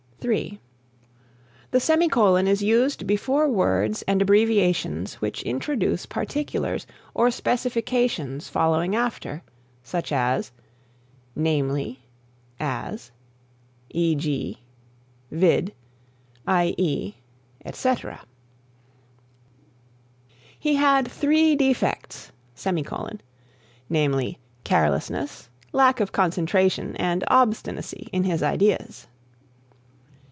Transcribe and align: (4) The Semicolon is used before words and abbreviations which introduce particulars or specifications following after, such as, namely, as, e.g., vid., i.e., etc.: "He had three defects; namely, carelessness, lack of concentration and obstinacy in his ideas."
(4) 0.23 0.31
The 1.71 1.79
Semicolon 1.79 2.47
is 2.47 2.61
used 2.61 3.07
before 3.07 3.49
words 3.49 4.03
and 4.03 4.21
abbreviations 4.21 5.15
which 5.15 5.41
introduce 5.41 6.05
particulars 6.05 6.85
or 7.15 7.31
specifications 7.31 8.47
following 8.47 8.95
after, 8.95 9.41
such 9.81 10.11
as, 10.11 10.51
namely, 11.35 12.05
as, 12.59 13.09
e.g., 13.89 14.61
vid., 15.31 15.73
i.e., 16.45 17.13
etc.: 17.65 18.21
"He 20.59 20.75
had 20.75 21.07
three 21.07 21.55
defects; 21.55 22.31
namely, 23.89 24.37
carelessness, 24.63 25.49
lack 25.71 25.99
of 25.99 26.11
concentration 26.11 26.95
and 26.97 27.23
obstinacy 27.27 28.07
in 28.13 28.25
his 28.25 28.43
ideas." 28.43 29.07